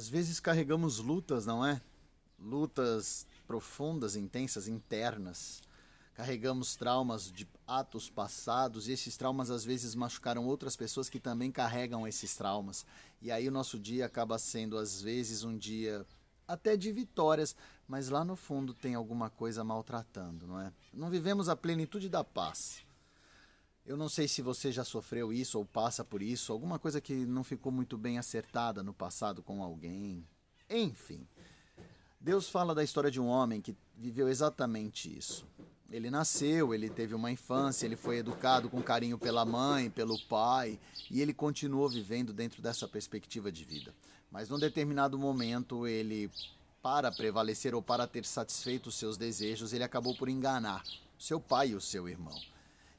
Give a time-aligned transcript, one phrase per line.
[0.00, 1.78] Às vezes carregamos lutas, não é?
[2.38, 5.60] Lutas profundas, intensas, internas.
[6.14, 11.52] Carregamos traumas de atos passados e esses traumas às vezes machucaram outras pessoas que também
[11.52, 12.86] carregam esses traumas.
[13.20, 16.06] E aí o nosso dia acaba sendo às vezes um dia
[16.48, 17.54] até de vitórias,
[17.86, 20.72] mas lá no fundo tem alguma coisa maltratando, não é?
[20.94, 22.82] Não vivemos a plenitude da paz.
[23.90, 27.12] Eu não sei se você já sofreu isso ou passa por isso, alguma coisa que
[27.12, 30.24] não ficou muito bem acertada no passado com alguém.
[30.70, 31.26] Enfim,
[32.20, 35.44] Deus fala da história de um homem que viveu exatamente isso.
[35.90, 40.78] Ele nasceu, ele teve uma infância, ele foi educado com carinho pela mãe, pelo pai,
[41.10, 43.92] e ele continuou vivendo dentro dessa perspectiva de vida.
[44.30, 46.30] Mas num determinado momento, ele,
[46.80, 50.84] para prevalecer ou para ter satisfeito os seus desejos, ele acabou por enganar
[51.18, 52.40] seu pai e o seu irmão.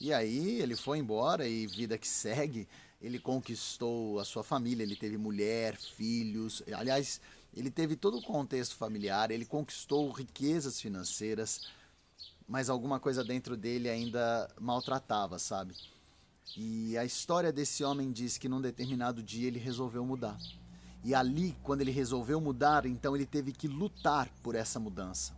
[0.00, 2.68] E aí ele foi embora e vida que segue,
[3.00, 7.20] ele conquistou a sua família, ele teve mulher, filhos, aliás,
[7.54, 11.68] ele teve todo o contexto familiar, ele conquistou riquezas financeiras,
[12.46, 15.74] mas alguma coisa dentro dele ainda maltratava, sabe?
[16.56, 20.38] E a história desse homem diz que num determinado dia ele resolveu mudar.
[21.04, 25.36] E ali, quando ele resolveu mudar, então ele teve que lutar por essa mudança.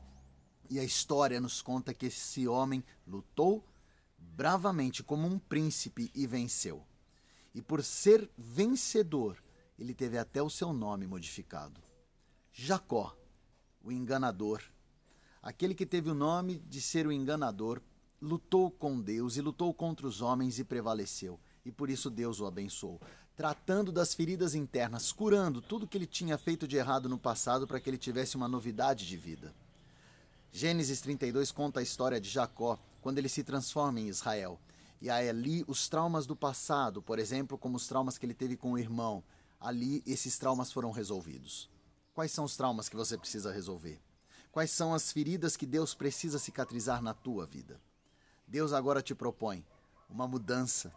[0.71, 3.65] E a história nos conta que esse homem lutou
[4.21, 6.85] bravamente como um príncipe e venceu.
[7.55, 9.43] E por ser vencedor,
[9.79, 11.81] ele teve até o seu nome modificado.
[12.53, 13.17] Jacó,
[13.83, 14.63] o enganador,
[15.43, 17.81] aquele que teve o nome de ser o enganador,
[18.21, 21.41] lutou com Deus e lutou contra os homens e prevaleceu.
[21.65, 23.01] E por isso Deus o abençoou,
[23.37, 27.81] tratando das feridas internas, curando tudo que ele tinha feito de errado no passado para
[27.81, 29.55] que ele tivesse uma novidade de vida.
[30.53, 34.61] Gênesis 32 conta a história de Jacó, quando ele se transforma em Israel.
[35.01, 38.57] E aí ali os traumas do passado, por exemplo, como os traumas que ele teve
[38.57, 39.25] com o irmão,
[39.59, 41.71] ali esses traumas foram resolvidos.
[42.15, 44.01] Quais são os traumas que você precisa resolver?
[44.53, 47.81] Quais são as feridas que Deus precisa cicatrizar na tua vida?
[48.47, 49.65] Deus agora te propõe
[50.09, 50.93] uma mudança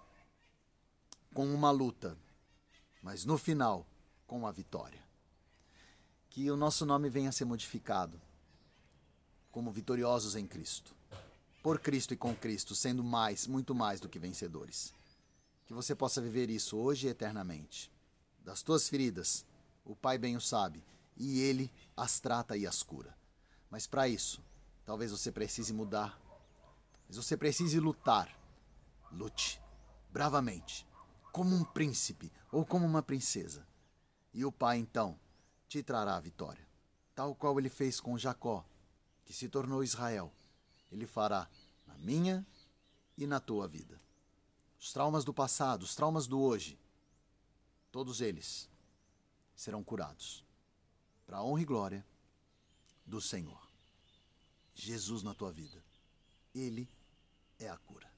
[1.33, 2.17] com uma luta,
[3.01, 3.87] mas no final
[4.27, 5.01] com a vitória.
[6.29, 8.19] Que o nosso nome venha a ser modificado
[9.51, 10.95] como vitoriosos em Cristo
[11.63, 14.93] por Cristo e com Cristo, sendo mais, muito mais do que vencedores.
[15.65, 17.89] Que você possa viver isso hoje e eternamente.
[18.43, 19.45] Das tuas feridas,
[19.85, 20.83] o Pai bem o sabe,
[21.15, 23.17] e Ele as trata e as cura.
[23.71, 24.43] Mas para isso,
[24.85, 26.19] talvez você precise mudar.
[27.07, 28.29] Mas você precise lutar.
[29.09, 29.61] Lute
[30.11, 30.85] bravamente,
[31.31, 33.65] como um príncipe ou como uma princesa.
[34.33, 35.17] E o Pai então
[35.69, 36.67] te trará a vitória,
[37.15, 38.65] tal qual ele fez com Jacó,
[39.23, 40.31] que se tornou Israel
[40.93, 41.49] ele fará
[41.87, 42.45] na minha
[43.17, 43.99] e na tua vida.
[44.79, 46.77] Os traumas do passado, os traumas do hoje,
[47.91, 48.69] todos eles
[49.55, 50.45] serão curados
[51.25, 52.05] para a honra e glória
[53.05, 53.61] do Senhor.
[54.75, 55.83] Jesus na tua vida.
[56.53, 56.87] Ele
[57.59, 58.12] é a cura.